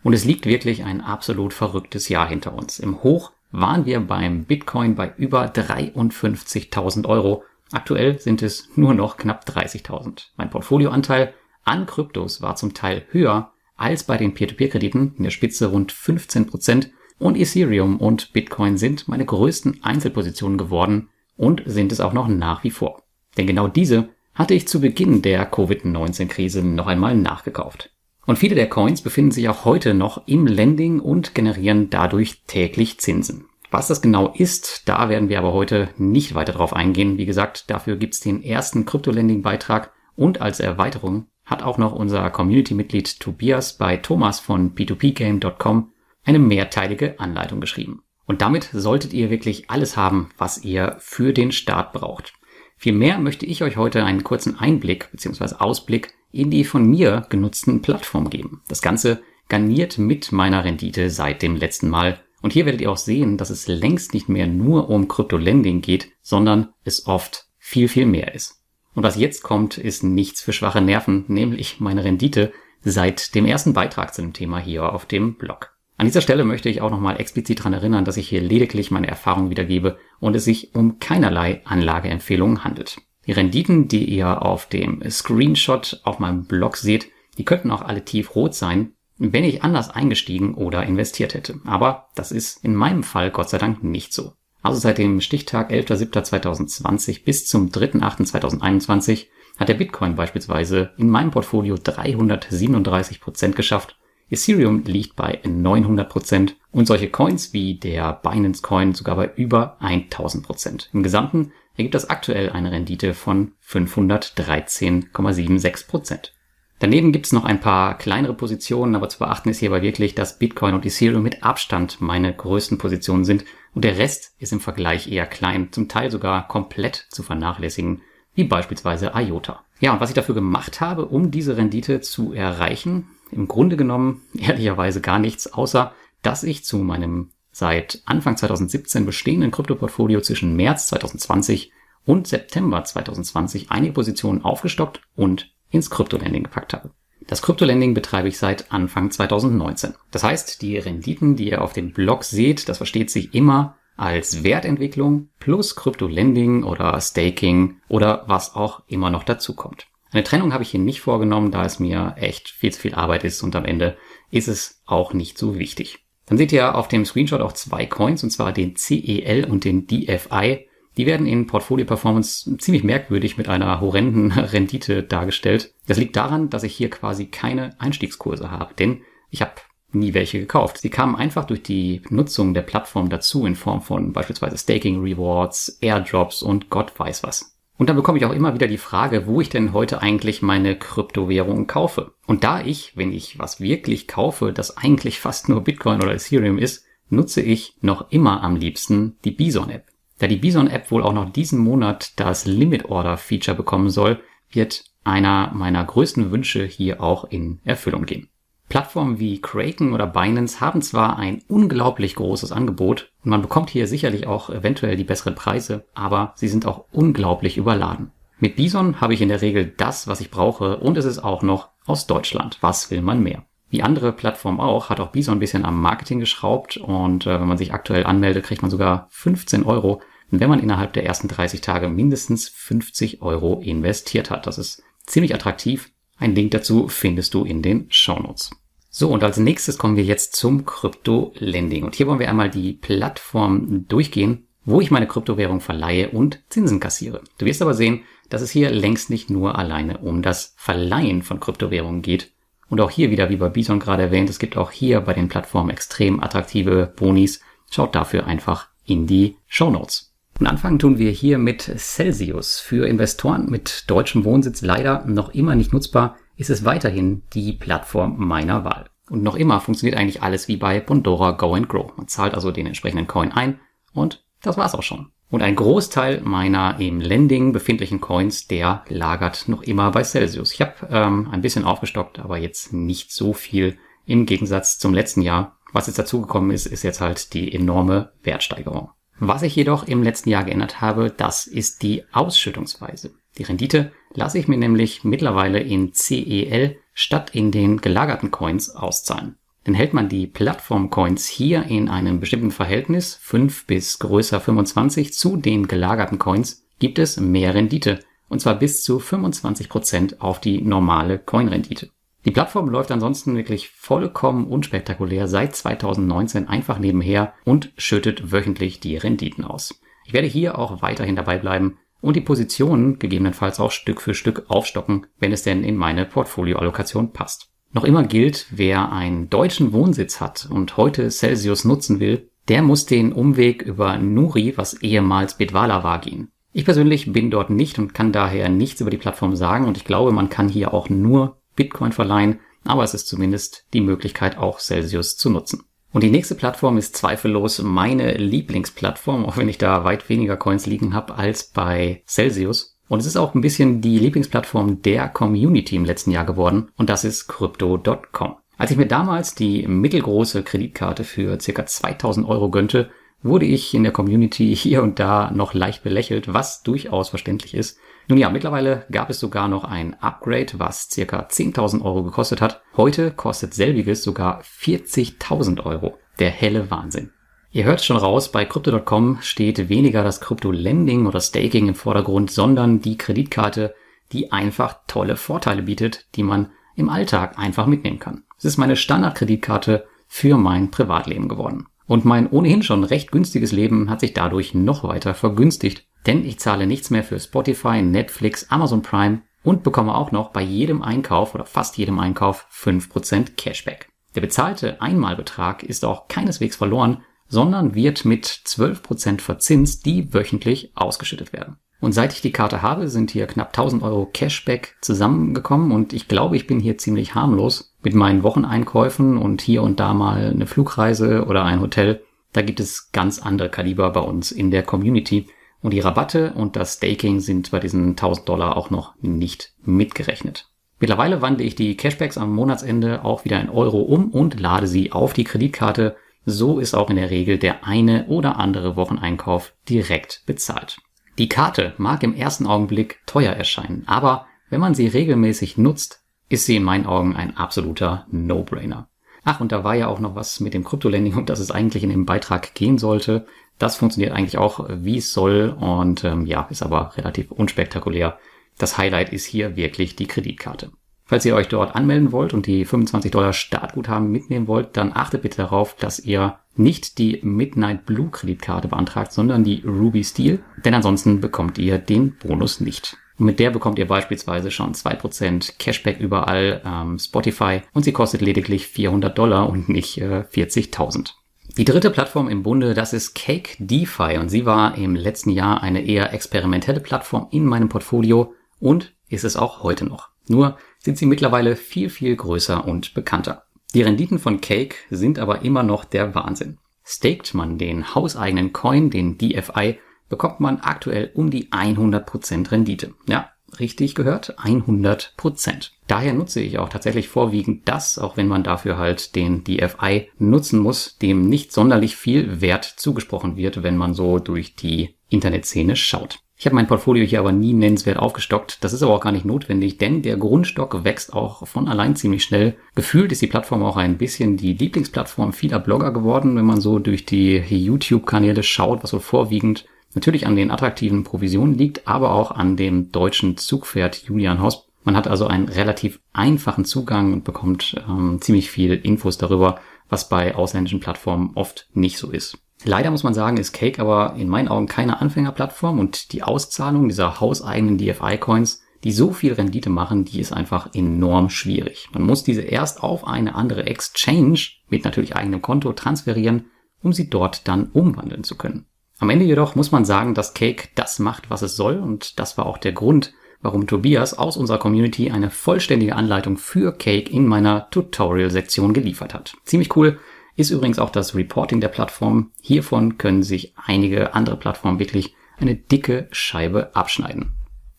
Und 0.03 0.11
es 0.13 0.25
liegt 0.25 0.45
wirklich 0.45 0.83
ein 0.83 0.99
absolut 0.99 1.53
verrücktes 1.53 2.09
Jahr 2.09 2.27
hinter 2.27 2.53
uns. 2.53 2.79
Im 2.79 3.01
Hoch 3.03 3.31
waren 3.51 3.85
wir 3.85 4.01
beim 4.01 4.43
Bitcoin 4.43 4.95
bei 4.95 5.13
über 5.17 5.45
53.000 5.45 7.07
Euro 7.07 7.43
Aktuell 7.71 8.19
sind 8.19 8.41
es 8.41 8.69
nur 8.75 8.93
noch 8.93 9.17
knapp 9.17 9.45
30.000. 9.47 10.27
Mein 10.37 10.49
Portfolioanteil 10.49 11.33
an 11.63 11.85
Kryptos 11.85 12.41
war 12.41 12.55
zum 12.55 12.73
Teil 12.73 13.05
höher 13.11 13.51
als 13.75 14.03
bei 14.03 14.17
den 14.17 14.33
Peer-to-Peer-Krediten, 14.33 15.13
in 15.17 15.23
der 15.23 15.29
Spitze 15.29 15.67
rund 15.67 15.93
15% 15.93 16.89
und 17.19 17.37
Ethereum 17.37 17.97
und 17.97 18.33
Bitcoin 18.33 18.77
sind 18.77 19.07
meine 19.07 19.25
größten 19.25 19.83
Einzelpositionen 19.83 20.57
geworden 20.57 21.09
und 21.35 21.63
sind 21.65 21.91
es 21.91 22.01
auch 22.01 22.13
noch 22.13 22.27
nach 22.27 22.63
wie 22.63 22.71
vor. 22.71 23.03
Denn 23.37 23.47
genau 23.47 23.67
diese 23.67 24.09
hatte 24.33 24.53
ich 24.53 24.67
zu 24.67 24.81
Beginn 24.81 25.21
der 25.21 25.45
Covid-19-Krise 25.45 26.63
noch 26.63 26.87
einmal 26.87 27.15
nachgekauft. 27.15 27.91
Und 28.25 28.37
viele 28.37 28.55
der 28.55 28.69
Coins 28.69 29.01
befinden 29.01 29.31
sich 29.31 29.47
auch 29.49 29.65
heute 29.65 29.93
noch 29.93 30.27
im 30.27 30.47
Lending 30.47 30.99
und 30.99 31.33
generieren 31.33 31.89
dadurch 31.89 32.43
täglich 32.45 32.99
Zinsen. 32.99 33.45
Was 33.69 33.87
das 33.87 34.01
genau 34.01 34.33
ist, 34.33 34.87
da 34.87 35.09
werden 35.09 35.29
wir 35.29 35.39
aber 35.39 35.53
heute 35.53 35.89
nicht 35.97 36.35
weiter 36.35 36.53
drauf 36.53 36.73
eingehen. 36.73 37.17
Wie 37.17 37.25
gesagt, 37.25 37.69
dafür 37.69 37.97
gibt's 37.97 38.21
den 38.21 38.41
ersten 38.41 38.85
Crypto-Lending-Beitrag 38.85 39.91
und 40.15 40.41
als 40.41 40.59
Erweiterung 40.59 41.27
hat 41.45 41.63
auch 41.63 41.77
noch 41.77 41.93
unser 41.93 42.29
Community-Mitglied 42.29 43.19
Tobias 43.19 43.77
bei 43.77 43.97
Thomas 43.97 44.39
von 44.39 44.73
p2pgame.com 44.75 45.91
eine 46.23 46.39
mehrteilige 46.39 47.19
Anleitung 47.19 47.61
geschrieben. 47.61 48.03
Und 48.25 48.41
damit 48.41 48.69
solltet 48.73 49.13
ihr 49.13 49.29
wirklich 49.29 49.69
alles 49.69 49.95
haben, 49.95 50.29
was 50.37 50.63
ihr 50.63 50.97
für 50.99 51.33
den 51.33 51.51
Start 51.51 51.93
braucht. 51.93 52.33
Vielmehr 52.77 53.17
möchte 53.17 53.45
ich 53.45 53.63
euch 53.63 53.77
heute 53.77 54.03
einen 54.03 54.23
kurzen 54.23 54.59
Einblick 54.59 55.09
bzw. 55.11 55.55
Ausblick 55.59 56.13
in 56.31 56.51
die 56.51 56.65
von 56.65 56.85
mir 56.85 57.25
genutzten 57.29 57.81
Plattformen 57.81 58.29
geben. 58.29 58.61
Das 58.67 58.81
Ganze 58.81 59.21
garniert 59.47 59.97
mit 59.97 60.31
meiner 60.31 60.65
Rendite 60.65 61.09
seit 61.09 61.41
dem 61.41 61.55
letzten 61.55 61.89
Mal 61.89 62.19
und 62.41 62.53
hier 62.53 62.65
werdet 62.65 62.81
ihr 62.81 62.91
auch 62.91 62.97
sehen, 62.97 63.37
dass 63.37 63.49
es 63.49 63.67
längst 63.67 64.13
nicht 64.13 64.29
mehr 64.29 64.47
nur 64.47 64.89
um 64.89 65.07
Krypto-Lending 65.07 65.81
geht, 65.81 66.09
sondern 66.21 66.69
es 66.83 67.07
oft 67.07 67.47
viel, 67.57 67.87
viel 67.87 68.05
mehr 68.05 68.33
ist. 68.33 68.61
Und 68.93 69.03
was 69.03 69.17
jetzt 69.17 69.43
kommt, 69.43 69.77
ist 69.77 70.03
nichts 70.03 70.41
für 70.41 70.53
schwache 70.53 70.81
Nerven, 70.81 71.25
nämlich 71.27 71.79
meine 71.79 72.03
Rendite 72.03 72.51
seit 72.81 73.35
dem 73.35 73.45
ersten 73.45 73.73
Beitrag 73.73 74.13
zu 74.13 74.21
dem 74.21 74.33
Thema 74.33 74.59
hier 74.59 74.93
auf 74.93 75.05
dem 75.05 75.35
Blog. 75.35 75.73
An 75.97 76.05
dieser 76.05 76.21
Stelle 76.21 76.43
möchte 76.43 76.69
ich 76.69 76.81
auch 76.81 76.91
nochmal 76.91 77.19
explizit 77.19 77.59
daran 77.59 77.73
erinnern, 77.73 78.05
dass 78.05 78.17
ich 78.17 78.29
hier 78.29 78.41
lediglich 78.41 78.91
meine 78.91 79.07
Erfahrung 79.07 79.49
wiedergebe 79.49 79.97
und 80.19 80.35
es 80.35 80.45
sich 80.45 80.75
um 80.75 80.99
keinerlei 80.99 81.61
Anlageempfehlungen 81.65 82.63
handelt. 82.63 82.97
Die 83.25 83.31
Renditen, 83.31 83.87
die 83.87 84.05
ihr 84.05 84.43
auf 84.43 84.67
dem 84.67 85.01
Screenshot 85.09 85.99
auf 86.03 86.19
meinem 86.19 86.45
Blog 86.45 86.77
seht, 86.77 87.09
die 87.37 87.45
könnten 87.45 87.71
auch 87.71 87.81
alle 87.81 88.05
tiefrot 88.05 88.53
sein, 88.53 88.93
wenn 89.17 89.43
ich 89.43 89.63
anders 89.63 89.89
eingestiegen 89.89 90.53
oder 90.53 90.83
investiert 90.83 91.33
hätte. 91.33 91.59
Aber 91.65 92.09
das 92.15 92.31
ist 92.31 92.63
in 92.63 92.75
meinem 92.75 93.03
Fall 93.03 93.31
Gott 93.31 93.49
sei 93.49 93.57
Dank 93.57 93.83
nicht 93.83 94.13
so. 94.13 94.33
Also 94.61 94.79
seit 94.79 94.97
dem 94.97 95.21
Stichtag 95.21 95.71
11.07.2020 95.71 97.23
bis 97.23 97.47
zum 97.47 97.69
3.08.2021 97.69 99.27
hat 99.57 99.69
der 99.69 99.75
Bitcoin 99.75 100.15
beispielsweise 100.15 100.91
in 100.97 101.09
meinem 101.09 101.31
Portfolio 101.31 101.77
337 101.81 103.21
Prozent 103.21 103.55
geschafft. 103.55 103.97
Ethereum 104.29 104.83
liegt 104.83 105.15
bei 105.15 105.39
900 105.45 106.09
Prozent 106.09 106.57
und 106.71 106.85
solche 106.85 107.09
Coins 107.09 107.53
wie 107.53 107.75
der 107.75 108.13
Binance 108.13 108.61
Coin 108.61 108.93
sogar 108.93 109.15
bei 109.15 109.31
über 109.35 109.77
1000 109.79 110.45
Prozent. 110.45 110.89
Im 110.93 111.01
Gesamten 111.01 111.53
ergibt 111.77 111.95
das 111.95 112.09
aktuell 112.09 112.49
eine 112.49 112.71
Rendite 112.71 113.13
von 113.13 113.53
513,76 113.65 115.87
Prozent. 115.87 116.33
Daneben 116.79 117.11
gibt 117.11 117.25
es 117.25 117.33
noch 117.33 117.43
ein 117.43 117.59
paar 117.59 117.97
kleinere 117.97 118.35
Positionen, 118.35 118.95
aber 118.95 119.09
zu 119.09 119.17
beachten 119.17 119.49
ist 119.49 119.59
hierbei 119.59 119.81
wirklich, 119.81 120.13
dass 120.13 120.37
Bitcoin 120.37 120.75
und 120.75 120.85
Ethereum 120.85 121.23
mit 121.23 121.43
Abstand 121.43 122.01
meine 122.01 122.33
größten 122.33 122.77
Positionen 122.77 123.25
sind 123.25 123.45
und 123.73 123.83
der 123.83 123.97
Rest 123.97 124.35
ist 124.37 124.53
im 124.53 124.59
Vergleich 124.59 125.11
eher 125.11 125.25
klein, 125.25 125.69
zum 125.71 125.87
Teil 125.87 126.11
sogar 126.11 126.47
komplett 126.47 127.07
zu 127.09 127.23
vernachlässigen, 127.23 128.01
wie 128.35 128.43
beispielsweise 128.43 129.13
IOTA. 129.15 129.63
Ja, 129.79 129.93
und 129.93 129.99
was 129.99 130.09
ich 130.09 130.15
dafür 130.15 130.35
gemacht 130.35 130.79
habe, 130.79 131.05
um 131.05 131.31
diese 131.31 131.57
Rendite 131.57 132.01
zu 132.01 132.33
erreichen, 132.33 133.07
im 133.31 133.47
Grunde 133.47 133.75
genommen 133.75 134.21
ehrlicherweise 134.37 135.01
gar 135.01 135.19
nichts, 135.19 135.51
außer 135.51 135.93
dass 136.21 136.43
ich 136.43 136.63
zu 136.63 136.77
meinem 136.77 137.31
seit 137.51 138.03
Anfang 138.05 138.37
2017 138.37 139.05
bestehenden 139.07 139.49
Kryptoportfolio 139.49 140.21
zwischen 140.21 140.55
März 140.55 140.87
2020 140.87 141.71
und 142.05 142.27
September 142.27 142.83
2020 142.83 143.71
einige 143.71 143.93
Positionen 143.93 144.45
aufgestockt 144.45 145.01
und 145.15 145.51
ins 145.69 145.89
Kryptolending 145.89 146.43
gepackt 146.43 146.73
habe. 146.73 146.91
Das 147.27 147.41
Kryptolending 147.41 147.93
betreibe 147.93 148.29
ich 148.29 148.37
seit 148.37 148.71
Anfang 148.71 149.11
2019. 149.11 149.93
Das 150.11 150.23
heißt, 150.23 150.61
die 150.61 150.77
Renditen, 150.77 151.35
die 151.35 151.49
ihr 151.49 151.61
auf 151.61 151.73
dem 151.73 151.91
Blog 151.91 152.23
seht, 152.23 152.69
das 152.69 152.77
versteht 152.77 153.09
sich 153.09 153.33
immer 153.33 153.75
als 153.97 154.43
Wertentwicklung 154.43 155.29
plus 155.39 155.75
Kryptolending 155.75 156.63
oder 156.63 156.99
Staking 157.01 157.77
oder 157.89 158.23
was 158.27 158.55
auch 158.55 158.83
immer 158.87 159.09
noch 159.09 159.23
dazu 159.23 159.55
kommt. 159.55 159.87
Eine 160.11 160.23
Trennung 160.23 160.53
habe 160.53 160.63
ich 160.63 160.69
hier 160.69 160.79
nicht 160.79 161.01
vorgenommen, 161.01 161.51
da 161.51 161.65
es 161.65 161.79
mir 161.79 162.15
echt 162.17 162.49
viel 162.49 162.71
zu 162.71 162.79
viel 162.79 162.95
Arbeit 162.95 163.23
ist 163.25 163.43
und 163.43 163.55
am 163.55 163.65
Ende 163.65 163.97
ist 164.31 164.47
es 164.47 164.81
auch 164.85 165.13
nicht 165.13 165.37
so 165.37 165.59
wichtig. 165.59 165.99
Dann 166.27 166.37
seht 166.37 166.51
ihr 166.51 166.75
auf 166.75 166.87
dem 166.87 167.05
Screenshot 167.05 167.41
auch 167.41 167.53
zwei 167.53 167.85
Coins, 167.85 168.23
und 168.23 168.29
zwar 168.29 168.51
den 168.51 168.75
CEL 168.75 169.45
und 169.45 169.63
den 169.63 169.87
DFI. 169.87 170.67
Die 170.97 171.05
werden 171.05 171.27
in 171.27 171.45
Portfolio 171.45 171.85
Performance 171.85 172.57
ziemlich 172.57 172.83
merkwürdig 172.83 173.37
mit 173.37 173.47
einer 173.47 173.79
horrenden 173.79 174.31
Rendite 174.31 175.03
dargestellt. 175.03 175.73
Das 175.85 175.97
liegt 175.97 176.15
daran, 176.15 176.49
dass 176.49 176.63
ich 176.63 176.75
hier 176.75 176.89
quasi 176.89 177.27
keine 177.27 177.79
Einstiegskurse 177.79 178.49
habe, 178.51 178.73
denn 178.73 179.01
ich 179.29 179.41
habe 179.41 179.53
nie 179.91 180.13
welche 180.13 180.39
gekauft. 180.39 180.79
Sie 180.79 180.89
kamen 180.89 181.15
einfach 181.15 181.45
durch 181.45 181.63
die 181.63 182.01
Nutzung 182.09 182.53
der 182.53 182.61
Plattform 182.63 183.09
dazu 183.09 183.45
in 183.45 183.55
Form 183.55 183.81
von 183.81 184.11
beispielsweise 184.11 184.57
Staking 184.57 185.01
Rewards, 185.01 185.77
Airdrops 185.81 186.41
und 186.41 186.69
Gott 186.69 186.99
weiß 186.99 187.23
was. 187.23 187.53
Und 187.77 187.89
dann 187.89 187.95
bekomme 187.95 188.17
ich 188.17 188.25
auch 188.25 188.33
immer 188.33 188.55
wieder 188.55 188.67
die 188.67 188.79
Frage, 188.79 189.27
wo 189.27 189.39
ich 189.39 189.49
denn 189.49 189.71
heute 189.71 190.01
eigentlich 190.01 190.41
meine 190.41 190.77
Kryptowährungen 190.77 191.67
kaufe. 191.67 192.13
Und 192.25 192.43
da 192.43 192.61
ich, 192.61 192.97
wenn 192.97 193.13
ich 193.13 193.37
was 193.37 193.61
wirklich 193.61 194.07
kaufe, 194.07 194.51
das 194.51 194.77
eigentlich 194.77 195.19
fast 195.19 195.47
nur 195.47 195.63
Bitcoin 195.63 196.01
oder 196.01 196.13
Ethereum 196.13 196.57
ist, 196.57 196.85
nutze 197.09 197.41
ich 197.41 197.75
noch 197.81 198.11
immer 198.11 198.43
am 198.43 198.55
liebsten 198.55 199.17
die 199.23 199.31
Bison 199.31 199.69
App. 199.69 199.85
Da 200.19 200.27
die 200.27 200.37
Bison-App 200.37 200.89
wohl 200.91 201.03
auch 201.03 201.13
noch 201.13 201.31
diesen 201.31 201.59
Monat 201.59 202.13
das 202.19 202.45
Limit-Order-Feature 202.45 203.55
bekommen 203.55 203.89
soll, 203.89 204.19
wird 204.49 204.85
einer 205.03 205.51
meiner 205.53 205.83
größten 205.83 206.31
Wünsche 206.31 206.65
hier 206.65 207.01
auch 207.01 207.25
in 207.25 207.59
Erfüllung 207.63 208.05
gehen. 208.05 208.29
Plattformen 208.69 209.19
wie 209.19 209.39
Kraken 209.39 209.93
oder 209.93 210.07
Binance 210.07 210.59
haben 210.59 210.81
zwar 210.81 211.17
ein 211.17 211.41
unglaublich 211.47 212.15
großes 212.15 212.51
Angebot 212.51 213.11
und 213.23 213.29
man 213.29 213.41
bekommt 213.41 213.69
hier 213.69 213.87
sicherlich 213.87 214.27
auch 214.27 214.49
eventuell 214.49 214.97
die 214.97 215.05
besseren 215.05 215.35
Preise, 215.35 215.85
aber 215.93 216.33
sie 216.35 216.49
sind 216.49 216.65
auch 216.65 216.83
unglaublich 216.91 217.57
überladen. 217.57 218.11
Mit 218.39 218.57
Bison 218.57 218.99
habe 218.99 219.13
ich 219.13 219.21
in 219.21 219.29
der 219.29 219.41
Regel 219.41 219.73
das, 219.77 220.07
was 220.07 220.19
ich 220.19 220.31
brauche 220.31 220.77
und 220.77 220.97
es 220.97 221.05
ist 221.05 221.19
auch 221.19 221.43
noch 221.43 221.69
aus 221.85 222.07
Deutschland. 222.07 222.57
Was 222.61 222.91
will 222.91 223.01
man 223.01 223.23
mehr? 223.23 223.45
Wie 223.69 223.83
andere 223.83 224.13
Plattformen 224.13 224.59
auch, 224.59 224.89
hat 224.89 224.99
auch 224.99 225.11
Bison 225.11 225.37
ein 225.37 225.39
bisschen 225.39 225.65
am 225.65 225.81
Marketing 225.81 226.19
geschraubt 226.19 226.77
und 226.77 227.25
äh, 227.25 227.39
wenn 227.39 227.47
man 227.47 227.57
sich 227.57 227.73
aktuell 227.73 228.05
anmeldet, 228.05 228.45
kriegt 228.45 228.61
man 228.61 228.71
sogar 228.71 229.07
15 229.11 229.63
Euro, 229.63 230.01
wenn 230.29 230.49
man 230.49 230.61
innerhalb 230.61 230.93
der 230.93 231.05
ersten 231.05 231.27
30 231.27 231.61
Tage 231.61 231.89
mindestens 231.89 232.49
50 232.49 233.21
Euro 233.21 233.61
investiert 233.61 234.29
hat. 234.29 234.47
Das 234.47 234.57
ist 234.57 234.83
ziemlich 235.05 235.33
attraktiv. 235.33 235.91
Ein 236.17 236.35
Link 236.35 236.51
dazu 236.51 236.87
findest 236.87 237.33
du 237.33 237.43
in 237.43 237.61
den 237.61 237.87
Shownotes. 237.89 238.51
So, 238.89 239.09
und 239.09 239.23
als 239.23 239.37
nächstes 239.37 239.77
kommen 239.77 239.95
wir 239.95 240.03
jetzt 240.03 240.35
zum 240.35 240.65
Krypto-Lending. 240.65 241.83
Und 241.83 241.95
hier 241.95 242.07
wollen 242.07 242.19
wir 242.19 242.29
einmal 242.29 242.49
die 242.49 242.73
Plattform 242.73 243.85
durchgehen, 243.87 244.47
wo 244.65 244.81
ich 244.81 244.91
meine 244.91 245.07
Kryptowährung 245.07 245.61
verleihe 245.61 246.09
und 246.09 246.41
Zinsen 246.49 246.79
kassiere. 246.79 247.21
Du 247.37 247.45
wirst 247.45 247.61
aber 247.61 247.73
sehen, 247.73 248.03
dass 248.29 248.41
es 248.41 248.51
hier 248.51 248.71
längst 248.71 249.09
nicht 249.09 249.29
nur 249.29 249.57
alleine 249.57 249.99
um 249.99 250.21
das 250.21 250.55
Verleihen 250.57 251.21
von 251.21 251.39
Kryptowährungen 251.39 252.01
geht. 252.01 252.31
Und 252.69 252.81
auch 252.81 252.91
hier 252.91 253.11
wieder, 253.11 253.29
wie 253.29 253.37
bei 253.37 253.49
Bison 253.49 253.79
gerade 253.79 254.03
erwähnt, 254.03 254.29
es 254.29 254.39
gibt 254.39 254.57
auch 254.57 254.71
hier 254.71 255.01
bei 255.01 255.13
den 255.13 255.29
Plattformen 255.29 255.69
extrem 255.69 256.21
attraktive 256.21 256.91
Bonis. 256.95 257.41
Schaut 257.69 257.95
dafür 257.95 258.25
einfach 258.25 258.67
in 258.85 259.07
die 259.07 259.37
Show 259.47 259.69
Notes. 259.69 260.13
Und 260.39 260.47
anfangen 260.47 260.79
tun 260.79 260.97
wir 260.97 261.11
hier 261.11 261.37
mit 261.37 261.61
Celsius. 261.61 262.59
Für 262.59 262.87
Investoren 262.87 263.49
mit 263.49 263.85
deutschem 263.87 264.23
Wohnsitz 264.23 264.61
leider 264.61 265.05
noch 265.05 265.33
immer 265.33 265.55
nicht 265.55 265.73
nutzbar, 265.73 266.17
ist 266.35 266.49
es 266.49 266.63
weiterhin 266.63 267.23
die 267.33 267.53
Plattform 267.53 268.15
meiner 268.17 268.63
Wahl. 268.63 268.89
Und 269.09 269.23
noch 269.23 269.35
immer 269.35 269.59
funktioniert 269.61 269.97
eigentlich 269.97 270.21
alles 270.21 270.47
wie 270.47 270.57
bei 270.57 270.79
Bondora 270.79 271.31
Go 271.31 271.55
and 271.55 271.69
Grow. 271.69 271.95
Man 271.97 272.07
zahlt 272.07 272.35
also 272.35 272.51
den 272.51 272.67
entsprechenden 272.67 273.07
Coin 273.07 273.31
ein 273.31 273.59
und 273.93 274.23
das 274.41 274.57
war's 274.57 274.75
auch 274.75 274.83
schon. 274.83 275.11
Und 275.29 275.41
ein 275.41 275.55
Großteil 275.55 276.21
meiner 276.21 276.79
im 276.79 277.01
Lending 277.01 277.51
befindlichen 277.51 277.99
Coins, 277.99 278.47
der 278.47 278.85
lagert 278.87 279.49
noch 279.49 279.61
immer 279.61 279.91
bei 279.91 280.03
Celsius. 280.03 280.53
Ich 280.53 280.61
habe 280.61 280.87
ähm, 280.89 281.27
ein 281.31 281.41
bisschen 281.41 281.65
aufgestockt, 281.65 282.19
aber 282.19 282.37
jetzt 282.37 282.71
nicht 282.71 283.11
so 283.11 283.33
viel 283.33 283.77
im 284.05 284.25
Gegensatz 284.25 284.79
zum 284.79 284.93
letzten 284.93 285.21
Jahr. 285.21 285.57
Was 285.73 285.87
jetzt 285.87 285.99
dazugekommen 285.99 286.51
ist, 286.51 286.65
ist 286.65 286.83
jetzt 286.83 287.01
halt 287.01 287.33
die 287.33 287.53
enorme 287.53 288.13
Wertsteigerung. 288.23 288.91
Was 289.19 289.41
ich 289.41 289.55
jedoch 289.55 289.85
im 289.85 290.01
letzten 290.01 290.29
Jahr 290.29 290.45
geändert 290.45 290.79
habe, 290.79 291.09
das 291.09 291.45
ist 291.45 291.83
die 291.83 292.03
Ausschüttungsweise. 292.13 293.15
Die 293.37 293.43
Rendite 293.43 293.91
lasse 294.13 294.39
ich 294.39 294.47
mir 294.47 294.57
nämlich 294.57 295.03
mittlerweile 295.03 295.59
in 295.59 295.93
CEL 295.93 296.77
statt 296.93 297.31
in 297.33 297.51
den 297.51 297.81
gelagerten 297.81 298.31
Coins 298.31 298.69
auszahlen. 298.69 299.37
Denn 299.67 299.73
hält 299.73 299.93
man 299.93 300.07
die 300.07 300.27
Plattform-Coins 300.27 301.27
hier 301.27 301.63
in 301.63 301.89
einem 301.89 302.21
bestimmten 302.21 302.51
Verhältnis, 302.51 303.19
5 303.21 303.67
bis 303.67 303.99
größer 303.99 304.39
25, 304.39 305.13
zu 305.13 305.35
den 305.35 305.67
gelagerten 305.67 306.17
Coins, 306.17 306.65
gibt 306.79 306.97
es 306.99 307.19
mehr 307.19 307.53
Rendite. 307.53 307.99
Und 308.29 308.39
zwar 308.39 308.55
bis 308.55 308.81
zu 308.83 308.99
25 308.99 309.67
Prozent 309.67 310.21
auf 310.21 310.39
die 310.39 310.61
normale 310.61 311.19
Coin-Rendite. 311.19 311.89
Die 312.23 312.31
Plattform 312.31 312.69
läuft 312.69 312.91
ansonsten 312.91 313.35
wirklich 313.35 313.69
vollkommen 313.69 314.47
unspektakulär 314.47 315.27
seit 315.27 315.55
2019 315.55 316.47
einfach 316.47 316.79
nebenher 316.79 317.33
und 317.43 317.71
schüttet 317.77 318.31
wöchentlich 318.31 318.79
die 318.79 318.95
Renditen 318.95 319.43
aus. 319.43 319.81
Ich 320.05 320.13
werde 320.13 320.27
hier 320.27 320.57
auch 320.57 320.81
weiterhin 320.81 321.17
dabei 321.17 321.37
bleiben 321.37 321.77
und 321.99 322.15
die 322.15 322.21
Positionen 322.21 322.99
gegebenenfalls 322.99 323.59
auch 323.59 323.71
Stück 323.71 324.01
für 324.01 324.13
Stück 324.13 324.45
aufstocken, 324.47 325.07
wenn 325.19 325.33
es 325.33 325.43
denn 325.43 325.63
in 325.63 325.75
meine 325.75 326.05
Portfolioallokation 326.05 327.11
passt. 327.11 327.49
Noch 327.77 327.83
immer 327.83 328.05
gilt, 328.05 328.47
wer 328.49 328.91
einen 328.91 329.29
deutschen 329.29 329.71
Wohnsitz 329.71 330.19
hat 330.19 330.47
und 330.49 330.77
heute 330.77 331.11
Celsius 331.11 331.63
nutzen 331.63 331.99
will, 331.99 332.27
der 332.47 332.63
muss 332.63 332.87
den 332.87 333.13
Umweg 333.13 333.61
über 333.61 333.99
Nuri, 333.99 334.53
was 334.55 334.81
ehemals 334.81 335.37
Bitwala 335.37 335.83
war, 335.83 336.01
gehen. 336.01 336.31
Ich 336.53 336.65
persönlich 336.65 337.13
bin 337.13 337.29
dort 337.29 337.51
nicht 337.51 337.77
und 337.77 337.93
kann 337.93 338.11
daher 338.11 338.49
nichts 338.49 338.81
über 338.81 338.89
die 338.89 338.97
Plattform 338.97 339.35
sagen 339.35 339.65
und 339.65 339.77
ich 339.77 339.85
glaube, 339.85 340.11
man 340.11 340.31
kann 340.31 340.49
hier 340.49 340.73
auch 340.73 340.89
nur 340.89 341.37
Bitcoin 341.55 341.91
verleihen, 341.91 342.39
aber 342.63 342.83
es 342.83 342.95
ist 342.95 343.07
zumindest 343.07 343.67
die 343.75 343.81
Möglichkeit, 343.81 344.39
auch 344.39 344.57
Celsius 344.57 345.15
zu 345.15 345.29
nutzen. 345.29 345.61
Und 345.93 346.01
die 346.01 346.09
nächste 346.09 346.33
Plattform 346.33 346.79
ist 346.79 346.97
zweifellos 346.97 347.61
meine 347.61 348.15
Lieblingsplattform, 348.17 349.23
auch 349.23 349.37
wenn 349.37 349.49
ich 349.49 349.59
da 349.59 349.83
weit 349.83 350.09
weniger 350.09 350.35
Coins 350.35 350.65
liegen 350.65 350.95
habe 350.95 351.13
als 351.13 351.51
bei 351.51 352.01
Celsius. 352.07 352.76
Und 352.87 352.99
es 352.99 353.05
ist 353.05 353.17
auch 353.17 353.35
ein 353.35 353.41
bisschen 353.41 353.81
die 353.81 353.99
Lieblingsplattform 353.99 354.81
der 354.81 355.09
Community 355.09 355.75
im 355.75 355.85
letzten 355.85 356.11
Jahr 356.11 356.25
geworden 356.25 356.69
und 356.77 356.89
das 356.89 357.03
ist 357.03 357.27
Crypto.com. 357.27 358.35
Als 358.57 358.71
ich 358.71 358.77
mir 358.77 358.87
damals 358.87 359.35
die 359.35 359.67
mittelgroße 359.67 360.43
Kreditkarte 360.43 361.03
für 361.03 361.39
circa 361.39 361.65
2000 361.65 362.27
Euro 362.27 362.49
gönnte, 362.49 362.89
wurde 363.21 363.45
ich 363.45 363.73
in 363.73 363.83
der 363.83 363.91
Community 363.91 364.55
hier 364.55 364.83
und 364.83 364.99
da 364.99 365.31
noch 365.31 365.53
leicht 365.53 365.83
belächelt, 365.83 366.33
was 366.33 366.63
durchaus 366.63 367.09
verständlich 367.09 367.53
ist. 367.53 367.77
Nun 368.07 368.17
ja, 368.17 368.29
mittlerweile 368.29 368.85
gab 368.89 369.09
es 369.09 369.19
sogar 369.19 369.47
noch 369.47 369.65
ein 369.65 369.95
Upgrade, 369.95 370.53
was 370.53 370.89
circa 370.89 371.27
10.000 371.27 371.83
Euro 371.83 372.03
gekostet 372.03 372.41
hat. 372.41 372.61
Heute 372.77 373.11
kostet 373.11 373.53
selbiges 373.53 374.01
sogar 374.01 374.41
40.000 374.41 375.65
Euro. 375.65 375.97
Der 376.19 376.29
helle 376.29 376.71
Wahnsinn. 376.71 377.11
Ihr 377.51 377.63
hört 377.63 377.81
schon 377.83 377.97
raus, 377.97 378.31
bei 378.31 378.43
Crypto.com 378.43 379.19
steht 379.21 379.69
weniger 379.69 380.03
das 380.03 380.19
Crypto-Lending 380.19 381.07
oder 381.07 381.21
Staking 381.21 381.69
im 381.69 381.75
Vordergrund, 381.75 382.29
sondern 382.29 382.81
die 382.81 382.97
Kreditkarte, 382.97 383.73
die 384.11 384.31
einfach 384.31 384.81
tolle 384.87 385.15
Vorteile 385.15 385.63
bietet, 385.63 386.07
die 386.15 386.23
man 386.23 386.51
im 386.75 386.89
Alltag 386.89 387.39
einfach 387.39 387.65
mitnehmen 387.65 387.99
kann. 387.99 388.23
Es 388.37 388.45
ist 388.45 388.57
meine 388.57 388.75
Standardkreditkarte 388.75 389.87
für 390.07 390.37
mein 390.37 390.71
Privatleben 390.71 391.29
geworden. 391.29 391.67
Und 391.87 392.03
mein 392.03 392.29
ohnehin 392.29 392.63
schon 392.63 392.83
recht 392.83 393.11
günstiges 393.11 393.53
Leben 393.53 393.89
hat 393.89 394.01
sich 394.01 394.13
dadurch 394.13 394.53
noch 394.53 394.83
weiter 394.83 395.13
vergünstigt, 395.13 395.87
denn 396.05 396.25
ich 396.25 396.39
zahle 396.39 396.67
nichts 396.67 396.89
mehr 396.89 397.03
für 397.03 397.19
Spotify, 397.19 397.81
Netflix, 397.81 398.51
Amazon 398.51 398.81
Prime 398.81 399.21
und 399.43 399.63
bekomme 399.63 399.95
auch 399.95 400.11
noch 400.11 400.31
bei 400.31 400.41
jedem 400.41 400.81
Einkauf 400.81 401.33
oder 401.33 401.45
fast 401.45 401.77
jedem 401.77 401.97
Einkauf 401.99 402.45
5% 402.51 403.37
Cashback. 403.37 403.87
Der 404.15 404.21
bezahlte 404.21 404.81
Einmalbetrag 404.81 405.63
ist 405.63 405.85
auch 405.85 406.07
keineswegs 406.09 406.57
verloren, 406.57 407.03
sondern 407.27 407.75
wird 407.75 408.05
mit 408.05 408.25
12% 408.25 409.21
verzinst, 409.21 409.85
die 409.85 410.13
wöchentlich 410.13 410.71
ausgeschüttet 410.75 411.33
werden. 411.33 411.57
Und 411.79 411.91
seit 411.91 412.13
ich 412.13 412.21
die 412.21 412.31
Karte 412.31 412.61
habe, 412.61 412.89
sind 412.89 413.11
hier 413.11 413.27
knapp 413.27 413.49
1000 413.49 413.83
Euro 413.83 414.07
Cashback 414.11 414.75
zusammengekommen 414.81 415.71
und 415.71 415.93
ich 415.93 416.07
glaube, 416.07 416.35
ich 416.35 416.47
bin 416.47 416.59
hier 416.59 416.77
ziemlich 416.77 417.13
harmlos 417.13 417.75
mit 417.83 417.93
meinen 417.93 418.23
Wocheneinkäufen 418.23 419.17
und 419.17 419.41
hier 419.41 419.61
und 419.61 419.79
da 419.79 419.93
mal 419.93 420.31
eine 420.31 420.47
Flugreise 420.47 421.25
oder 421.25 421.43
ein 421.43 421.61
Hotel. 421.61 422.01
Da 422.33 422.41
gibt 422.41 422.59
es 422.59 422.91
ganz 422.91 423.19
andere 423.19 423.49
Kaliber 423.49 423.91
bei 423.91 423.99
uns 423.99 424.31
in 424.31 424.49
der 424.49 424.63
Community 424.63 425.27
und 425.61 425.71
die 425.71 425.79
Rabatte 425.79 426.33
und 426.33 426.55
das 426.55 426.75
Staking 426.75 427.19
sind 427.19 427.51
bei 427.51 427.59
diesen 427.59 427.89
1000 427.89 428.27
Dollar 428.27 428.57
auch 428.57 428.71
noch 428.71 428.95
nicht 429.01 429.53
mitgerechnet. 429.63 430.49
Mittlerweile 430.79 431.21
wandle 431.21 431.45
ich 431.45 431.55
die 431.55 431.75
Cashbacks 431.77 432.17
am 432.17 432.33
Monatsende 432.33 433.03
auch 433.03 433.25
wieder 433.25 433.39
in 433.39 433.49
Euro 433.49 433.81
um 433.81 434.11
und 434.11 434.39
lade 434.39 434.67
sie 434.67 434.91
auf 434.91 435.13
die 435.13 435.23
Kreditkarte 435.23 435.95
so 436.29 436.59
ist 436.59 436.73
auch 436.73 436.89
in 436.89 436.97
der 436.97 437.09
Regel 437.09 437.37
der 437.37 437.65
eine 437.65 438.05
oder 438.07 438.35
andere 438.35 438.75
Wocheneinkauf 438.75 439.53
direkt 439.69 440.23
bezahlt. 440.25 440.77
Die 441.17 441.29
Karte 441.29 441.73
mag 441.77 442.03
im 442.03 442.13
ersten 442.13 442.45
Augenblick 442.45 442.99
teuer 443.05 443.31
erscheinen, 443.31 443.83
aber 443.87 444.27
wenn 444.49 444.59
man 444.59 444.75
sie 444.75 444.87
regelmäßig 444.87 445.57
nutzt, 445.57 446.03
ist 446.27 446.45
sie 446.45 446.57
in 446.57 446.63
meinen 446.63 446.85
Augen 446.85 447.15
ein 447.15 447.37
absoluter 447.37 448.07
No-Brainer. 448.11 448.89
Ach, 449.23 449.39
und 449.39 449.53
da 449.53 449.63
war 449.63 449.75
ja 449.75 449.87
auch 449.87 449.99
noch 449.99 450.15
was 450.15 450.41
mit 450.41 450.53
dem 450.53 450.65
Kryptolending, 450.65 451.15
um 451.15 451.25
das 451.25 451.39
es 451.39 451.49
eigentlich 451.49 451.83
in 451.83 451.91
dem 451.91 452.05
Beitrag 452.05 452.53
gehen 452.53 452.77
sollte. 452.77 453.25
Das 453.57 453.77
funktioniert 453.77 454.11
eigentlich 454.11 454.37
auch, 454.37 454.67
wie 454.69 454.97
es 454.97 455.13
soll 455.13 455.55
und 455.57 456.03
ähm, 456.03 456.25
ja, 456.25 456.45
ist 456.49 456.61
aber 456.61 456.97
relativ 456.97 457.31
unspektakulär. 457.31 458.19
Das 458.57 458.77
Highlight 458.77 459.13
ist 459.13 459.25
hier 459.25 459.55
wirklich 459.55 459.95
die 459.95 460.07
Kreditkarte. 460.07 460.71
Falls 461.07 461.25
ihr 461.25 461.35
euch 461.35 461.47
dort 461.47 461.73
anmelden 461.73 462.11
wollt 462.11 462.33
und 462.33 462.47
die 462.47 462.65
25 462.65 463.11
Dollar 463.11 463.31
Startguthaben 463.31 464.11
mitnehmen 464.11 464.47
wollt, 464.47 464.75
dann 464.75 464.91
achtet 464.93 465.21
bitte 465.21 465.37
darauf, 465.37 465.73
dass 465.75 465.99
ihr 465.99 466.37
nicht 466.57 466.97
die 466.97 467.21
Midnight 467.23 467.85
Blue 467.85 468.09
Kreditkarte 468.09 468.67
beantragt, 468.67 469.13
sondern 469.13 469.45
die 469.45 469.63
Ruby 469.65 470.03
Steel, 470.03 470.39
denn 470.65 470.73
ansonsten 470.73 471.21
bekommt 471.21 471.57
ihr 471.57 471.77
den 471.77 472.17
Bonus 472.17 472.59
nicht. 472.59 472.97
Und 473.17 473.25
mit 473.25 473.39
der 473.39 473.51
bekommt 473.51 473.79
ihr 473.79 473.87
beispielsweise 473.87 474.51
schon 474.51 474.73
2% 474.73 475.57
Cashback 475.57 475.99
überall, 475.99 476.61
ähm, 476.65 476.99
Spotify 476.99 477.61
und 477.73 477.83
sie 477.83 477.93
kostet 477.93 478.21
lediglich 478.21 478.67
400 478.67 479.17
Dollar 479.17 479.49
und 479.49 479.69
nicht 479.69 479.99
äh, 479.99 480.25
40.000. 480.29 481.13
Die 481.57 481.65
dritte 481.65 481.89
Plattform 481.89 482.27
im 482.27 482.43
Bunde, 482.43 482.73
das 482.73 482.91
ist 482.91 483.15
Cake 483.15 483.55
DeFi 483.59 484.17
und 484.19 484.29
sie 484.29 484.45
war 484.45 484.77
im 484.77 484.95
letzten 484.95 485.29
Jahr 485.29 485.63
eine 485.63 485.83
eher 485.83 486.13
experimentelle 486.13 486.81
Plattform 486.81 487.27
in 487.31 487.45
meinem 487.45 487.69
Portfolio 487.69 488.33
und 488.59 488.93
ist 489.07 489.23
es 489.23 489.37
auch 489.37 489.63
heute 489.63 489.85
noch. 489.85 490.09
Nur 490.27 490.57
sind 490.79 490.97
sie 490.97 491.05
mittlerweile 491.05 491.55
viel, 491.55 491.89
viel 491.89 492.15
größer 492.15 492.65
und 492.65 492.93
bekannter. 492.93 493.43
Die 493.73 493.81
Renditen 493.81 494.19
von 494.19 494.41
Cake 494.41 494.75
sind 494.89 495.19
aber 495.19 495.41
immer 495.41 495.63
noch 495.63 495.85
der 495.85 496.15
Wahnsinn. 496.15 496.57
Staked 496.85 497.33
man 497.33 497.57
den 497.57 497.95
hauseigenen 497.95 498.53
Coin, 498.53 498.89
den 498.89 499.17
DFI, 499.17 499.79
bekommt 500.09 500.39
man 500.39 500.61
aktuell 500.61 501.11
um 501.13 501.29
die 501.29 501.49
100% 501.51 502.51
Rendite. 502.51 502.93
Ja, 503.07 503.29
richtig 503.59 503.95
gehört, 503.95 504.37
100%. 504.39 505.71
Daher 505.87 506.13
nutze 506.13 506.41
ich 506.41 506.59
auch 506.59 506.69
tatsächlich 506.69 507.09
vorwiegend 507.09 507.67
das, 507.67 507.99
auch 507.99 508.17
wenn 508.17 508.27
man 508.27 508.43
dafür 508.43 508.77
halt 508.77 509.15
den 509.15 509.43
DFI 509.43 510.09
nutzen 510.17 510.59
muss, 510.59 510.97
dem 510.97 511.27
nicht 511.27 511.51
sonderlich 511.51 511.95
viel 511.95 512.41
Wert 512.41 512.65
zugesprochen 512.65 513.35
wird, 513.35 513.63
wenn 513.63 513.77
man 513.77 513.93
so 513.93 514.19
durch 514.19 514.55
die 514.55 514.95
Internetszene 515.09 515.75
schaut. 515.75 516.19
Ich 516.39 516.45
habe 516.45 516.55
mein 516.55 516.67
Portfolio 516.67 517.03
hier 517.03 517.19
aber 517.19 517.31
nie 517.31 517.53
nennenswert 517.53 517.97
aufgestockt. 517.97 518.63
Das 518.63 518.71
ist 518.71 518.83
aber 518.83 518.93
auch 518.93 519.01
gar 519.01 519.11
nicht 519.11 519.25
notwendig, 519.25 519.79
denn 519.79 520.03
der 520.03 520.17
Grundstock 520.17 520.83
wächst 520.83 521.13
auch 521.13 521.47
von 521.47 521.67
allein 521.67 521.95
ziemlich 521.95 522.23
schnell. 522.23 522.55
Gefühlt 522.75 523.11
ist 523.11 523.23
die 523.23 523.27
Plattform 523.27 523.63
auch 523.63 523.75
ein 523.75 523.97
bisschen 523.97 524.37
die 524.37 524.53
Lieblingsplattform 524.53 525.33
vieler 525.33 525.57
Blogger 525.57 525.91
geworden, 525.91 526.35
wenn 526.35 526.45
man 526.45 526.61
so 526.61 526.77
durch 526.77 527.05
die 527.05 527.37
YouTube-Kanäle 527.37 528.43
schaut, 528.43 528.83
was 528.83 528.91
so 528.91 528.99
vorwiegend 528.99 529.65
natürlich 529.95 530.27
an 530.27 530.35
den 530.35 530.51
attraktiven 530.51 531.03
Provisionen 531.03 531.57
liegt, 531.57 531.87
aber 531.87 532.11
auch 532.11 532.29
an 532.29 532.55
dem 532.55 532.91
deutschen 532.91 533.37
Zugpferd 533.37 534.03
Julian 534.03 534.39
Hosp. 534.39 534.67
Man 534.83 534.95
hat 534.95 535.07
also 535.07 535.25
einen 535.25 535.49
relativ 535.49 535.99
einfachen 536.13 536.65
Zugang 536.65 537.13
und 537.13 537.23
bekommt 537.23 537.75
ähm, 537.89 538.19
ziemlich 538.21 538.51
viel 538.51 538.73
Infos 538.73 539.17
darüber, 539.17 539.59
was 539.89 540.09
bei 540.09 540.35
ausländischen 540.35 540.79
Plattformen 540.79 541.31
oft 541.35 541.67
nicht 541.73 541.97
so 541.97 542.11
ist. 542.11 542.37
Leider 542.63 542.89
muss 542.89 543.03
man 543.03 543.13
sagen, 543.13 543.37
ist 543.37 543.53
Cake 543.53 543.79
aber 543.79 544.15
in 544.15 544.27
meinen 544.27 544.47
Augen 544.47 544.67
keine 544.67 544.99
Anfängerplattform 544.99 545.79
und 545.79 546.11
die 546.11 546.23
Auszahlung 546.23 546.87
dieser 546.87 547.19
hauseigenen 547.19 547.77
DFI-Coins, 547.77 548.61
die 548.83 548.91
so 548.91 549.11
viel 549.11 549.33
Rendite 549.33 549.69
machen, 549.69 550.05
die 550.05 550.19
ist 550.19 550.33
einfach 550.33 550.73
enorm 550.73 551.29
schwierig. 551.29 551.89
Man 551.93 552.03
muss 552.03 552.23
diese 552.23 552.41
erst 552.41 552.83
auf 552.83 553.07
eine 553.07 553.35
andere 553.35 553.65
Exchange 553.65 554.39
mit 554.69 554.85
natürlich 554.85 555.15
eigenem 555.15 555.41
Konto 555.41 555.73
transferieren, 555.73 556.47
um 556.81 556.93
sie 556.93 557.09
dort 557.09 557.47
dann 557.47 557.69
umwandeln 557.71 558.23
zu 558.23 558.35
können. 558.35 558.65
Am 558.99 559.09
Ende 559.09 559.25
jedoch 559.25 559.55
muss 559.55 559.71
man 559.71 559.85
sagen, 559.85 560.15
dass 560.15 560.33
Cake 560.33 560.69
das 560.75 560.99
macht, 560.99 561.29
was 561.29 561.43
es 561.43 561.55
soll 561.55 561.77
und 561.77 562.19
das 562.19 562.37
war 562.37 562.47
auch 562.47 562.57
der 562.57 562.71
Grund, 562.71 563.13
warum 563.41 563.67
Tobias 563.67 564.17
aus 564.17 564.37
unserer 564.37 564.59
Community 564.59 565.11
eine 565.11 565.29
vollständige 565.29 565.95
Anleitung 565.95 566.37
für 566.37 566.71
Cake 566.71 567.11
in 567.11 567.27
meiner 567.27 567.69
Tutorial-Sektion 567.69 568.73
geliefert 568.73 569.13
hat. 569.13 569.33
Ziemlich 569.45 569.75
cool, 569.75 569.99
ist 570.35 570.51
übrigens 570.51 570.79
auch 570.79 570.91
das 570.91 571.15
Reporting 571.15 571.61
der 571.61 571.67
Plattform. 571.67 572.31
Hiervon 572.41 572.97
können 572.97 573.23
sich 573.23 573.53
einige 573.65 574.13
andere 574.13 574.37
Plattformen 574.37 574.79
wirklich 574.79 575.15
eine 575.39 575.55
dicke 575.55 576.07
Scheibe 576.11 576.75
abschneiden. 576.75 577.31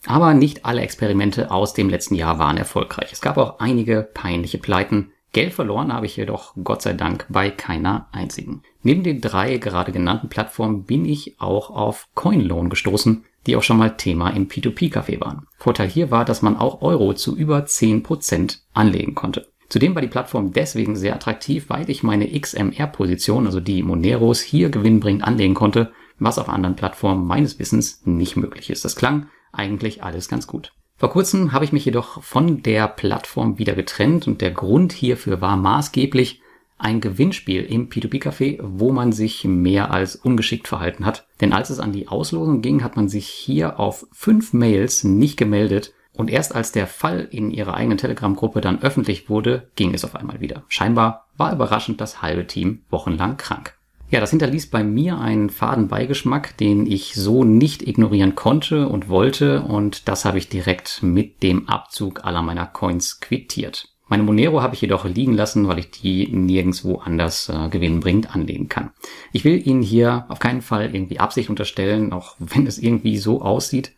Aber 0.07 0.35
nicht 0.35 0.65
alle 0.65 0.83
Experimente 0.83 1.50
aus 1.50 1.75
dem 1.75 1.88
letzten 1.88 2.15
Jahr 2.15 2.38
waren 2.38 2.57
erfolgreich. 2.57 3.11
Es 3.12 3.21
gab 3.21 3.37
auch 3.37 3.59
einige 3.61 4.03
peinliche 4.03 4.59
Pleiten. 4.59 5.12
Geld 5.33 5.53
verloren 5.53 5.93
habe 5.93 6.07
ich 6.07 6.17
jedoch 6.17 6.55
Gott 6.65 6.83
sei 6.83 6.95
Dank 6.95 7.27
bei 7.29 7.50
keiner 7.50 8.09
einzigen. 8.12 8.62
Neben 8.83 9.03
den 9.03 9.21
drei 9.21 9.59
gerade 9.59 9.93
genannten 9.93 10.29
Plattformen 10.29 10.85
bin 10.85 11.05
ich 11.05 11.41
auch 11.41 11.71
auf 11.71 12.09
CoinLoan 12.15 12.71
gestoßen, 12.71 13.25
die 13.47 13.57
auch 13.57 13.62
schon 13.62 13.78
mal 13.78 13.97
Thema 13.97 14.30
im 14.30 14.49
P2P-Café 14.49 15.21
waren. 15.21 15.47
Vorteil 15.57 15.88
hier 15.88 16.11
war, 16.11 16.25
dass 16.25 16.42
man 16.42 16.57
auch 16.57 16.83
Euro 16.83 17.14
zu 17.14 17.37
über 17.37 17.61
10% 17.61 18.59
anlegen 18.75 19.14
konnte. 19.14 19.49
Zudem 19.68 19.95
war 19.95 20.02
die 20.02 20.09
Plattform 20.09 20.52
deswegen 20.52 20.97
sehr 20.97 21.14
attraktiv, 21.14 21.66
weil 21.68 21.90
ich 21.90 22.02
meine 22.02 22.28
XMR-Position, 22.28 23.47
also 23.47 23.61
die 23.61 23.83
Moneros, 23.83 24.40
hier 24.40 24.71
gewinnbringend 24.71 25.25
anlegen 25.25 25.54
konnte, 25.54 25.92
was 26.18 26.38
auf 26.38 26.49
anderen 26.49 26.76
Plattformen 26.76 27.26
meines 27.26 27.59
Wissens 27.59 28.02
nicht 28.04 28.37
möglich 28.37 28.71
ist. 28.71 28.85
Das 28.85 28.97
klang 28.97 29.28
eigentlich 29.52 30.02
alles 30.02 30.28
ganz 30.28 30.47
gut. 30.47 30.73
Vor 30.97 31.11
kurzem 31.11 31.52
habe 31.52 31.64
ich 31.64 31.73
mich 31.73 31.85
jedoch 31.85 32.23
von 32.23 32.62
der 32.62 32.88
Plattform 32.88 33.59
wieder 33.59 33.75
getrennt 33.75 34.26
und 34.26 34.40
der 34.40 34.50
Grund 34.50 34.92
hierfür 34.92 35.40
war 35.40 35.57
maßgeblich 35.57 36.40
ein 36.78 37.00
Gewinnspiel 37.00 37.62
im 37.64 37.88
P2P-Café, 37.88 38.61
wo 38.62 38.92
man 38.92 39.12
sich 39.12 39.44
mehr 39.44 39.90
als 39.90 40.16
ungeschickt 40.16 40.68
verhalten 40.68 41.04
hat. 41.04 41.26
Denn 41.40 41.52
als 41.52 41.70
es 41.70 41.80
an 41.80 41.92
die 41.92 42.08
Auslosung 42.08 42.62
ging, 42.62 42.82
hat 42.82 42.97
man 42.97 43.08
sich 43.08 43.26
hier 43.26 43.78
auf 43.78 44.06
fünf 44.12 44.52
Mails 44.52 45.04
nicht 45.04 45.37
gemeldet 45.37 45.92
und 46.18 46.30
erst 46.30 46.54
als 46.54 46.73
der 46.73 46.88
Fall 46.88 47.28
in 47.30 47.50
ihrer 47.50 47.75
eigenen 47.75 47.97
Telegram-Gruppe 47.97 48.61
dann 48.61 48.82
öffentlich 48.82 49.30
wurde, 49.30 49.68
ging 49.76 49.94
es 49.94 50.04
auf 50.04 50.16
einmal 50.16 50.40
wieder. 50.40 50.64
Scheinbar 50.68 51.26
war 51.37 51.52
überraschend 51.52 52.00
das 52.00 52.23
halbe 52.23 52.47
Team 52.47 52.80
wochenlang 52.90 53.37
krank. 53.37 53.75
Ja, 54.11 54.20
das 54.20 54.30
hinterließ 54.30 54.70
bei 54.70 54.82
mir 54.82 55.18
einen 55.18 55.50
faden 55.50 55.88
Beigeschmack, 55.88 56.56
den 56.56 56.87
ich 56.87 57.14
so 57.14 57.44
nicht 57.44 57.87
ignorieren 57.87 58.35
konnte 58.35 58.88
und 58.88 59.08
wollte 59.08 59.62
und 59.62 60.08
das 60.08 60.25
habe 60.25 60.38
ich 60.38 60.49
direkt 60.49 61.02
mit 61.02 61.42
dem 61.42 61.68
Abzug 61.68 62.25
aller 62.25 62.42
meiner 62.42 62.66
Coins 62.66 63.20
quittiert. 63.20 63.94
Meine 64.09 64.23
Monero 64.23 64.62
habe 64.62 64.75
ich 64.75 64.81
jedoch 64.81 65.05
liegen 65.05 65.35
lassen, 65.35 65.69
weil 65.69 65.79
ich 65.79 65.91
die 65.91 66.29
nirgendwo 66.29 66.97
anders 66.97 67.49
äh, 67.49 67.69
gewinnbringend 67.69 68.35
anlegen 68.35 68.69
kann. 68.69 68.91
Ich 69.33 69.45
will 69.45 69.67
Ihnen 69.67 69.83
hier 69.83 70.25
auf 70.29 70.38
keinen 70.38 70.62
Fall 70.62 70.95
irgendwie 70.95 71.21
Absicht 71.21 71.50
unterstellen, 71.50 72.12
auch 72.12 72.35
wenn 72.38 72.67
es 72.67 72.79
irgendwie 72.79 73.19
so 73.19 73.43
aussieht. 73.43 73.93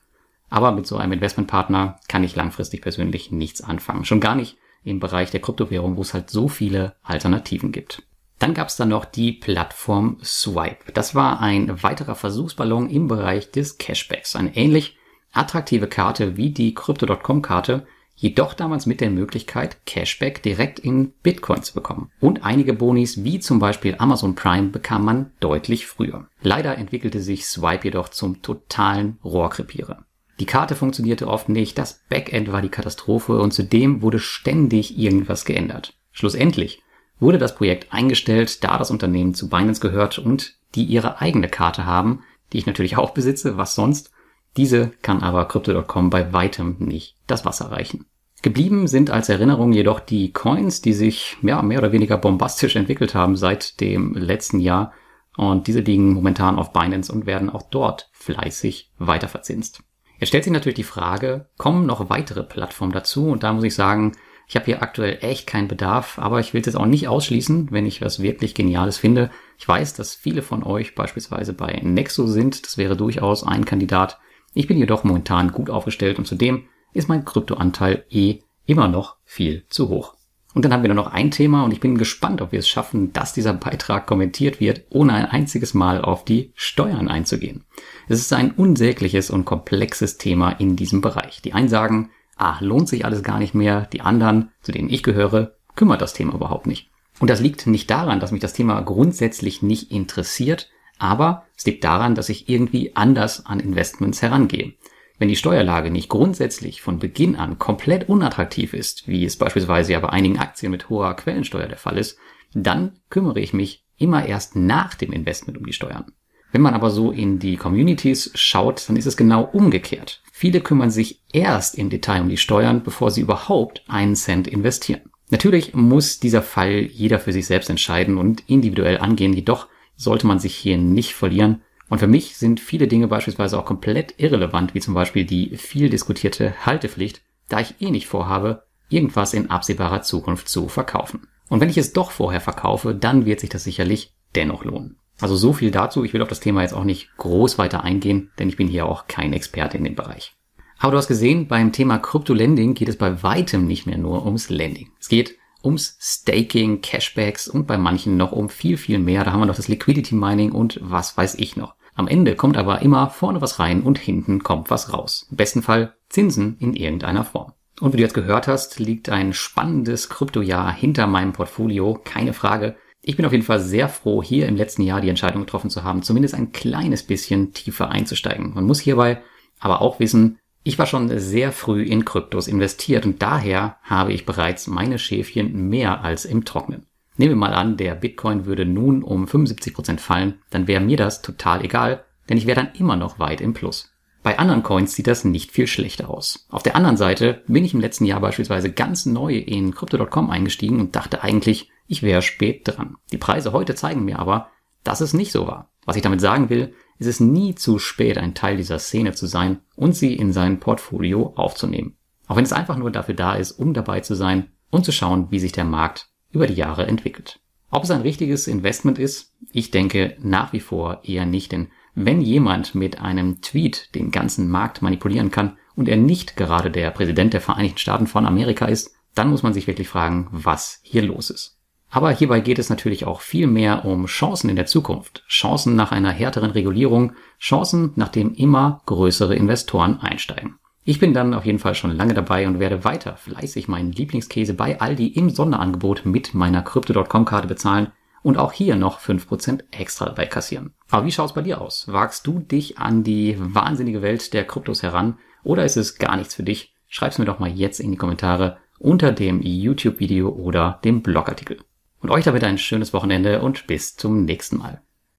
Aber 0.48 0.72
mit 0.72 0.86
so 0.86 0.96
einem 0.96 1.12
Investmentpartner 1.12 2.00
kann 2.08 2.24
ich 2.24 2.34
langfristig 2.34 2.82
persönlich 2.82 3.30
nichts 3.30 3.62
anfangen. 3.62 4.04
Schon 4.04 4.20
gar 4.20 4.34
nicht 4.34 4.56
im 4.82 4.98
Bereich 4.98 5.30
der 5.30 5.40
Kryptowährung, 5.40 5.96
wo 5.96 6.02
es 6.02 6.12
halt 6.12 6.28
so 6.28 6.48
viele 6.48 6.96
Alternativen 7.02 7.70
gibt. 7.70 8.02
Dann 8.40 8.54
gab 8.54 8.68
es 8.68 8.76
dann 8.76 8.88
noch 8.88 9.04
die 9.04 9.32
Plattform 9.32 10.18
Swipe. 10.24 10.92
Das 10.94 11.14
war 11.14 11.40
ein 11.40 11.82
weiterer 11.82 12.14
Versuchsballon 12.14 12.88
im 12.88 13.06
Bereich 13.06 13.52
des 13.52 13.78
Cashbacks. 13.78 14.34
Eine 14.34 14.56
ähnlich 14.56 14.96
attraktive 15.32 15.86
Karte 15.86 16.36
wie 16.36 16.50
die 16.50 16.74
Crypto.com-Karte, 16.74 17.86
jedoch 18.20 18.52
damals 18.52 18.84
mit 18.84 19.00
der 19.00 19.10
Möglichkeit, 19.10 19.84
Cashback 19.86 20.42
direkt 20.42 20.78
in 20.78 21.12
Bitcoin 21.22 21.62
zu 21.62 21.72
bekommen. 21.72 22.10
Und 22.20 22.44
einige 22.44 22.74
Bonis, 22.74 23.24
wie 23.24 23.40
zum 23.40 23.58
Beispiel 23.58 23.96
Amazon 23.98 24.34
Prime, 24.34 24.68
bekam 24.68 25.04
man 25.04 25.32
deutlich 25.40 25.86
früher. 25.86 26.28
Leider 26.42 26.76
entwickelte 26.76 27.20
sich 27.20 27.46
Swipe 27.46 27.84
jedoch 27.84 28.10
zum 28.10 28.42
totalen 28.42 29.18
Rohrkrepierer. 29.24 30.04
Die 30.38 30.46
Karte 30.46 30.74
funktionierte 30.74 31.28
oft 31.28 31.48
nicht, 31.48 31.78
das 31.78 32.02
Backend 32.08 32.52
war 32.52 32.62
die 32.62 32.68
Katastrophe 32.68 33.38
und 33.40 33.52
zudem 33.52 34.02
wurde 34.02 34.18
ständig 34.18 34.98
irgendwas 34.98 35.44
geändert. 35.44 35.94
Schlussendlich 36.12 36.82
wurde 37.20 37.38
das 37.38 37.54
Projekt 37.54 37.92
eingestellt, 37.92 38.62
da 38.64 38.76
das 38.78 38.90
Unternehmen 38.90 39.34
zu 39.34 39.48
Binance 39.48 39.80
gehört 39.80 40.18
und 40.18 40.56
die 40.74 40.84
ihre 40.84 41.20
eigene 41.20 41.48
Karte 41.48 41.86
haben, 41.86 42.22
die 42.52 42.58
ich 42.58 42.66
natürlich 42.66 42.96
auch 42.96 43.10
besitze, 43.10 43.56
was 43.56 43.74
sonst. 43.74 44.10
Diese 44.56 44.88
kann 45.02 45.22
aber 45.22 45.46
Crypto.com 45.46 46.10
bei 46.10 46.32
weitem 46.32 46.76
nicht 46.80 47.16
das 47.26 47.44
Wasser 47.44 47.70
reichen. 47.70 48.06
Geblieben 48.42 48.88
sind 48.88 49.10
als 49.10 49.28
Erinnerung 49.28 49.72
jedoch 49.72 50.00
die 50.00 50.32
Coins, 50.32 50.80
die 50.80 50.94
sich 50.94 51.36
ja, 51.42 51.60
mehr 51.62 51.78
oder 51.78 51.92
weniger 51.92 52.16
bombastisch 52.16 52.76
entwickelt 52.76 53.14
haben 53.14 53.36
seit 53.36 53.80
dem 53.80 54.14
letzten 54.14 54.60
Jahr. 54.60 54.92
Und 55.36 55.66
diese 55.66 55.80
liegen 55.80 56.14
momentan 56.14 56.58
auf 56.58 56.72
Binance 56.72 57.12
und 57.12 57.26
werden 57.26 57.50
auch 57.50 57.62
dort 57.62 58.10
fleißig 58.12 58.92
weiterverzinst. 58.98 59.82
Jetzt 60.18 60.28
stellt 60.28 60.44
sich 60.44 60.52
natürlich 60.52 60.76
die 60.76 60.82
Frage, 60.82 61.48
kommen 61.56 61.86
noch 61.86 62.10
weitere 62.10 62.42
Plattformen 62.42 62.92
dazu? 62.92 63.28
Und 63.28 63.42
da 63.42 63.52
muss 63.52 63.64
ich 63.64 63.74
sagen, 63.74 64.12
ich 64.48 64.56
habe 64.56 64.66
hier 64.66 64.82
aktuell 64.82 65.18
echt 65.20 65.46
keinen 65.46 65.68
Bedarf, 65.68 66.18
aber 66.18 66.40
ich 66.40 66.52
will 66.52 66.60
es 66.60 66.66
jetzt 66.66 66.76
auch 66.76 66.86
nicht 66.86 67.08
ausschließen, 67.08 67.68
wenn 67.70 67.86
ich 67.86 68.02
was 68.02 68.20
wirklich 68.20 68.54
Geniales 68.54 68.98
finde. 68.98 69.30
Ich 69.58 69.68
weiß, 69.68 69.94
dass 69.94 70.14
viele 70.14 70.42
von 70.42 70.64
euch 70.64 70.94
beispielsweise 70.94 71.52
bei 71.52 71.80
Nexo 71.82 72.26
sind. 72.26 72.66
Das 72.66 72.76
wäre 72.76 72.96
durchaus 72.96 73.46
ein 73.46 73.64
Kandidat. 73.64 74.18
Ich 74.52 74.66
bin 74.66 74.76
jedoch 74.76 75.04
momentan 75.04 75.52
gut 75.52 75.70
aufgestellt 75.70 76.18
und 76.18 76.26
zudem 76.26 76.64
ist 76.92 77.08
mein 77.08 77.24
Kryptoanteil 77.24 78.04
eh 78.10 78.40
immer 78.66 78.88
noch 78.88 79.16
viel 79.24 79.64
zu 79.68 79.88
hoch. 79.88 80.14
Und 80.52 80.64
dann 80.64 80.72
haben 80.72 80.82
wir 80.82 80.88
nur 80.88 81.04
noch 81.04 81.12
ein 81.12 81.30
Thema 81.30 81.64
und 81.64 81.72
ich 81.72 81.78
bin 81.78 81.96
gespannt, 81.96 82.42
ob 82.42 82.50
wir 82.50 82.58
es 82.58 82.68
schaffen, 82.68 83.12
dass 83.12 83.32
dieser 83.32 83.52
Beitrag 83.52 84.06
kommentiert 84.06 84.58
wird, 84.58 84.82
ohne 84.90 85.12
ein 85.12 85.26
einziges 85.26 85.74
Mal 85.74 86.00
auf 86.00 86.24
die 86.24 86.52
Steuern 86.56 87.06
einzugehen. 87.06 87.64
Es 88.08 88.18
ist 88.18 88.32
ein 88.32 88.50
unsägliches 88.50 89.30
und 89.30 89.44
komplexes 89.44 90.18
Thema 90.18 90.50
in 90.50 90.74
diesem 90.74 91.00
Bereich. 91.02 91.40
Die 91.42 91.52
einen 91.52 91.68
sagen, 91.68 92.10
ah, 92.36 92.56
lohnt 92.60 92.88
sich 92.88 93.04
alles 93.04 93.22
gar 93.22 93.38
nicht 93.38 93.54
mehr. 93.54 93.86
Die 93.92 94.00
anderen, 94.00 94.50
zu 94.62 94.72
denen 94.72 94.90
ich 94.90 95.04
gehöre, 95.04 95.54
kümmert 95.76 96.02
das 96.02 96.14
Thema 96.14 96.34
überhaupt 96.34 96.66
nicht. 96.66 96.90
Und 97.20 97.30
das 97.30 97.40
liegt 97.40 97.66
nicht 97.66 97.88
daran, 97.90 98.18
dass 98.18 98.32
mich 98.32 98.40
das 98.40 98.54
Thema 98.54 98.80
grundsätzlich 98.80 99.62
nicht 99.62 99.92
interessiert, 99.92 100.68
aber 100.98 101.44
es 101.56 101.64
liegt 101.64 101.84
daran, 101.84 102.14
dass 102.14 102.28
ich 102.28 102.48
irgendwie 102.48 102.96
anders 102.96 103.46
an 103.46 103.60
Investments 103.60 104.20
herangehe. 104.20 104.72
Wenn 105.20 105.28
die 105.28 105.36
Steuerlage 105.36 105.90
nicht 105.90 106.08
grundsätzlich 106.08 106.80
von 106.80 106.98
Beginn 106.98 107.36
an 107.36 107.58
komplett 107.58 108.08
unattraktiv 108.08 108.72
ist, 108.72 109.06
wie 109.06 109.26
es 109.26 109.36
beispielsweise 109.36 109.92
ja 109.92 110.00
bei 110.00 110.08
einigen 110.08 110.38
Aktien 110.38 110.72
mit 110.72 110.88
hoher 110.88 111.14
Quellensteuer 111.14 111.68
der 111.68 111.76
Fall 111.76 111.98
ist, 111.98 112.16
dann 112.54 113.00
kümmere 113.10 113.38
ich 113.38 113.52
mich 113.52 113.84
immer 113.98 114.24
erst 114.24 114.56
nach 114.56 114.94
dem 114.94 115.12
Investment 115.12 115.58
um 115.58 115.66
die 115.66 115.74
Steuern. 115.74 116.06
Wenn 116.52 116.62
man 116.62 116.72
aber 116.72 116.90
so 116.90 117.10
in 117.10 117.38
die 117.38 117.58
Communities 117.58 118.30
schaut, 118.34 118.88
dann 118.88 118.96
ist 118.96 119.04
es 119.04 119.18
genau 119.18 119.44
umgekehrt. 119.44 120.22
Viele 120.32 120.62
kümmern 120.62 120.90
sich 120.90 121.22
erst 121.34 121.76
im 121.76 121.90
Detail 121.90 122.22
um 122.22 122.30
die 122.30 122.38
Steuern, 122.38 122.82
bevor 122.82 123.10
sie 123.10 123.20
überhaupt 123.20 123.84
einen 123.88 124.16
Cent 124.16 124.48
investieren. 124.48 125.02
Natürlich 125.28 125.74
muss 125.74 126.18
dieser 126.18 126.40
Fall 126.40 126.86
jeder 126.86 127.18
für 127.18 127.34
sich 127.34 127.44
selbst 127.44 127.68
entscheiden 127.68 128.16
und 128.16 128.48
individuell 128.48 128.96
angehen, 128.96 129.34
jedoch 129.34 129.68
sollte 129.96 130.26
man 130.26 130.38
sich 130.38 130.56
hier 130.56 130.78
nicht 130.78 131.12
verlieren 131.12 131.60
und 131.90 131.98
für 131.98 132.06
mich 132.06 132.36
sind 132.36 132.60
viele 132.60 132.86
Dinge 132.86 133.08
beispielsweise 133.08 133.58
auch 133.58 133.64
komplett 133.64 134.14
irrelevant, 134.16 134.74
wie 134.74 134.80
zum 134.80 134.94
Beispiel 134.94 135.24
die 135.24 135.56
viel 135.56 135.90
diskutierte 135.90 136.54
Haltepflicht, 136.64 137.20
da 137.48 137.58
ich 137.58 137.74
eh 137.80 137.90
nicht 137.90 138.06
vorhabe, 138.06 138.62
irgendwas 138.88 139.34
in 139.34 139.50
absehbarer 139.50 140.00
Zukunft 140.00 140.48
zu 140.48 140.68
verkaufen. 140.68 141.26
Und 141.48 141.60
wenn 141.60 141.68
ich 141.68 141.78
es 141.78 141.92
doch 141.92 142.12
vorher 142.12 142.40
verkaufe, 142.40 142.94
dann 142.94 143.26
wird 143.26 143.40
sich 143.40 143.50
das 143.50 143.64
sicherlich 143.64 144.14
dennoch 144.36 144.64
lohnen. 144.64 144.98
Also 145.20 145.34
so 145.34 145.52
viel 145.52 145.72
dazu. 145.72 146.04
Ich 146.04 146.14
will 146.14 146.22
auf 146.22 146.28
das 146.28 146.38
Thema 146.38 146.62
jetzt 146.62 146.74
auch 146.74 146.84
nicht 146.84 147.10
groß 147.16 147.58
weiter 147.58 147.82
eingehen, 147.82 148.30
denn 148.38 148.48
ich 148.48 148.56
bin 148.56 148.68
hier 148.68 148.86
auch 148.86 149.08
kein 149.08 149.32
Experte 149.32 149.76
in 149.76 149.84
dem 149.84 149.96
Bereich. 149.96 150.32
Aber 150.78 150.92
du 150.92 150.98
hast 150.98 151.08
gesehen, 151.08 151.48
beim 151.48 151.72
Thema 151.72 151.98
Krypto-Lending 151.98 152.74
geht 152.74 152.88
es 152.88 152.96
bei 152.96 153.24
weitem 153.24 153.66
nicht 153.66 153.86
mehr 153.86 153.98
nur 153.98 154.24
ums 154.24 154.48
Lending. 154.48 154.92
Es 155.00 155.08
geht 155.08 155.36
ums 155.64 155.98
Staking, 156.00 156.82
Cashbacks 156.82 157.48
und 157.48 157.66
bei 157.66 157.76
manchen 157.76 158.16
noch 158.16 158.30
um 158.30 158.48
viel, 158.48 158.76
viel 158.76 159.00
mehr. 159.00 159.24
Da 159.24 159.32
haben 159.32 159.40
wir 159.40 159.46
noch 159.46 159.56
das 159.56 159.68
Liquidity 159.68 160.14
Mining 160.14 160.52
und 160.52 160.78
was 160.80 161.16
weiß 161.16 161.34
ich 161.34 161.56
noch. 161.56 161.74
Am 162.00 162.08
Ende 162.08 162.34
kommt 162.34 162.56
aber 162.56 162.80
immer 162.80 163.10
vorne 163.10 163.42
was 163.42 163.58
rein 163.58 163.82
und 163.82 163.98
hinten 163.98 164.42
kommt 164.42 164.70
was 164.70 164.94
raus. 164.94 165.26
Im 165.30 165.36
besten 165.36 165.60
Fall 165.60 165.92
Zinsen 166.08 166.56
in 166.58 166.72
irgendeiner 166.72 167.24
Form. 167.24 167.52
Und 167.78 167.92
wie 167.92 167.98
du 167.98 168.02
jetzt 168.02 168.14
gehört 168.14 168.48
hast, 168.48 168.78
liegt 168.78 169.10
ein 169.10 169.34
spannendes 169.34 170.08
Kryptojahr 170.08 170.72
hinter 170.72 171.06
meinem 171.06 171.34
Portfolio, 171.34 172.00
keine 172.02 172.32
Frage. 172.32 172.76
Ich 173.02 173.18
bin 173.18 173.26
auf 173.26 173.32
jeden 173.32 173.44
Fall 173.44 173.60
sehr 173.60 173.90
froh, 173.90 174.22
hier 174.22 174.48
im 174.48 174.56
letzten 174.56 174.80
Jahr 174.80 175.02
die 175.02 175.10
Entscheidung 175.10 175.42
getroffen 175.42 175.68
zu 175.68 175.84
haben, 175.84 176.02
zumindest 176.02 176.34
ein 176.34 176.52
kleines 176.52 177.02
bisschen 177.02 177.52
tiefer 177.52 177.90
einzusteigen. 177.90 178.54
Man 178.54 178.64
muss 178.64 178.80
hierbei 178.80 179.20
aber 179.58 179.82
auch 179.82 180.00
wissen, 180.00 180.38
ich 180.62 180.78
war 180.78 180.86
schon 180.86 181.18
sehr 181.18 181.52
früh 181.52 181.82
in 181.82 182.06
Kryptos 182.06 182.48
investiert 182.48 183.04
und 183.04 183.20
daher 183.20 183.76
habe 183.82 184.14
ich 184.14 184.24
bereits 184.24 184.68
meine 184.68 184.98
Schäfchen 184.98 185.68
mehr 185.68 186.02
als 186.02 186.24
im 186.24 186.46
Trocknen. 186.46 186.86
Nehmen 187.20 187.32
wir 187.32 187.48
mal 187.48 187.52
an, 187.52 187.76
der 187.76 187.96
Bitcoin 187.96 188.46
würde 188.46 188.64
nun 188.64 189.02
um 189.02 189.28
75 189.28 189.74
Prozent 189.74 190.00
fallen, 190.00 190.38
dann 190.48 190.66
wäre 190.66 190.80
mir 190.80 190.96
das 190.96 191.20
total 191.20 191.62
egal, 191.62 192.02
denn 192.30 192.38
ich 192.38 192.46
wäre 192.46 192.58
dann 192.58 192.72
immer 192.72 192.96
noch 192.96 193.18
weit 193.18 193.42
im 193.42 193.52
Plus. 193.52 193.92
Bei 194.22 194.38
anderen 194.38 194.62
Coins 194.62 194.94
sieht 194.94 195.06
das 195.06 195.26
nicht 195.26 195.52
viel 195.52 195.66
schlechter 195.66 196.08
aus. 196.08 196.46
Auf 196.48 196.62
der 196.62 196.76
anderen 196.76 196.96
Seite 196.96 197.42
bin 197.46 197.62
ich 197.62 197.74
im 197.74 197.80
letzten 197.82 198.06
Jahr 198.06 198.20
beispielsweise 198.20 198.72
ganz 198.72 199.04
neu 199.04 199.36
in 199.36 199.74
Crypto.com 199.74 200.30
eingestiegen 200.30 200.80
und 200.80 200.96
dachte 200.96 201.22
eigentlich, 201.22 201.70
ich 201.86 202.02
wäre 202.02 202.22
spät 202.22 202.62
dran. 202.64 202.96
Die 203.12 203.18
Preise 203.18 203.52
heute 203.52 203.74
zeigen 203.74 204.06
mir 204.06 204.18
aber, 204.18 204.48
dass 204.82 205.02
es 205.02 205.12
nicht 205.12 205.30
so 205.30 205.46
war. 205.46 205.70
Was 205.84 205.96
ich 205.96 206.02
damit 206.02 206.22
sagen 206.22 206.48
will, 206.48 206.72
ist 206.98 207.06
es 207.06 207.20
nie 207.20 207.54
zu 207.54 207.78
spät, 207.78 208.16
ein 208.16 208.32
Teil 208.32 208.56
dieser 208.56 208.78
Szene 208.78 209.12
zu 209.12 209.26
sein 209.26 209.60
und 209.76 209.94
sie 209.94 210.16
in 210.16 210.32
sein 210.32 210.58
Portfolio 210.58 211.34
aufzunehmen. 211.36 211.98
Auch 212.28 212.36
wenn 212.36 212.44
es 212.44 212.54
einfach 212.54 212.78
nur 212.78 212.90
dafür 212.90 213.14
da 213.14 213.34
ist, 213.34 213.52
um 213.52 213.74
dabei 213.74 214.00
zu 214.00 214.14
sein 214.14 214.52
und 214.70 214.86
zu 214.86 214.92
schauen, 214.92 215.26
wie 215.30 215.38
sich 215.38 215.52
der 215.52 215.66
Markt 215.66 216.09
über 216.30 216.46
die 216.46 216.54
Jahre 216.54 216.86
entwickelt. 216.86 217.40
Ob 217.70 217.84
es 217.84 217.90
ein 217.90 218.02
richtiges 218.02 218.48
Investment 218.48 218.98
ist, 218.98 219.34
ich 219.52 219.70
denke 219.70 220.16
nach 220.20 220.52
wie 220.52 220.60
vor 220.60 221.00
eher 221.04 221.26
nicht, 221.26 221.52
denn 221.52 221.68
wenn 221.94 222.20
jemand 222.20 222.74
mit 222.74 223.00
einem 223.00 223.40
Tweet 223.40 223.94
den 223.94 224.10
ganzen 224.10 224.48
Markt 224.48 224.82
manipulieren 224.82 225.30
kann 225.30 225.56
und 225.74 225.88
er 225.88 225.96
nicht 225.96 226.36
gerade 226.36 226.70
der 226.70 226.90
Präsident 226.90 227.32
der 227.32 227.40
Vereinigten 227.40 227.78
Staaten 227.78 228.06
von 228.06 228.26
Amerika 228.26 228.66
ist, 228.66 228.94
dann 229.14 229.30
muss 229.30 229.42
man 229.42 229.52
sich 229.52 229.66
wirklich 229.66 229.88
fragen, 229.88 230.28
was 230.30 230.80
hier 230.82 231.02
los 231.02 231.30
ist. 231.30 231.58
Aber 231.90 232.12
hierbei 232.12 232.38
geht 232.38 232.60
es 232.60 232.70
natürlich 232.70 233.04
auch 233.04 233.20
viel 233.20 233.48
mehr 233.48 233.84
um 233.84 234.06
Chancen 234.06 234.48
in 234.48 234.54
der 234.54 234.66
Zukunft. 234.66 235.24
Chancen 235.28 235.74
nach 235.74 235.90
einer 235.90 236.12
härteren 236.12 236.52
Regulierung, 236.52 237.14
Chancen, 237.40 237.92
nachdem 237.96 238.32
immer 238.34 238.82
größere 238.86 239.34
Investoren 239.34 239.98
einsteigen. 239.98 240.59
Ich 240.90 240.98
bin 240.98 241.14
dann 241.14 241.34
auf 241.34 241.46
jeden 241.46 241.60
Fall 241.60 241.76
schon 241.76 241.92
lange 241.92 242.14
dabei 242.14 242.48
und 242.48 242.58
werde 242.58 242.82
weiter 242.82 243.16
fleißig 243.16 243.68
meinen 243.68 243.92
Lieblingskäse 243.92 244.54
bei 244.54 244.80
Aldi 244.80 245.06
im 245.06 245.30
Sonderangebot 245.30 246.04
mit 246.04 246.34
meiner 246.34 246.62
Crypto.com-Karte 246.62 247.46
bezahlen 247.46 247.92
und 248.24 248.38
auch 248.38 248.50
hier 248.50 248.74
noch 248.74 248.98
5% 248.98 249.66
extra 249.70 250.06
dabei 250.06 250.26
kassieren. 250.26 250.74
Aber 250.90 251.06
wie 251.06 251.12
schaut's 251.12 251.32
bei 251.32 251.42
dir 251.42 251.60
aus? 251.60 251.86
Wagst 251.86 252.26
du 252.26 252.40
dich 252.40 252.78
an 252.78 253.04
die 253.04 253.36
wahnsinnige 253.38 254.02
Welt 254.02 254.34
der 254.34 254.44
Kryptos 254.44 254.82
heran 254.82 255.16
oder 255.44 255.64
ist 255.64 255.76
es 255.76 255.96
gar 255.96 256.16
nichts 256.16 256.34
für 256.34 256.42
dich? 256.42 256.74
Schreib's 256.88 257.18
mir 257.18 257.24
doch 257.24 257.38
mal 257.38 257.52
jetzt 257.52 257.78
in 257.78 257.92
die 257.92 257.96
Kommentare 257.96 258.58
unter 258.80 259.12
dem 259.12 259.42
YouTube-Video 259.42 260.30
oder 260.30 260.80
dem 260.82 261.02
Blogartikel. 261.02 261.58
Und 262.00 262.10
euch 262.10 262.24
damit 262.24 262.42
ein 262.42 262.58
schönes 262.58 262.92
Wochenende 262.92 263.42
und 263.42 263.68
bis 263.68 263.94
zum 263.94 264.24
nächsten 264.24 264.56
Mal. 264.56 264.82